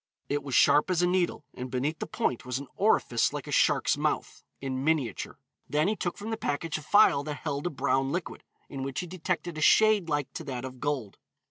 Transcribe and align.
It 0.29 0.41
was 0.41 0.55
sharp 0.55 0.89
as 0.89 1.03
a 1.03 1.05
needle, 1.07 1.45
and 1.53 1.69
beneath 1.69 1.99
the 1.99 2.07
point 2.07 2.43
was 2.43 2.57
an 2.57 2.65
orifice 2.75 3.33
like 3.33 3.45
a 3.45 3.51
shark's 3.51 3.97
mouth, 3.99 4.43
in 4.59 4.83
miniature. 4.83 5.37
Then 5.69 5.87
he 5.87 5.95
took 5.95 6.17
from 6.17 6.31
the 6.31 6.37
package 6.37 6.79
a 6.79 6.81
phial 6.81 7.23
that 7.25 7.35
held 7.35 7.67
a 7.67 7.69
brown 7.69 8.11
liquid, 8.11 8.43
in 8.67 8.81
which 8.81 9.01
he 9.01 9.05
detected 9.05 9.59
a 9.59 9.61
shade 9.61 10.09
like 10.09 10.33
to 10.33 10.43
that 10.45 10.65
of 10.65 10.79
gold. 10.79 11.19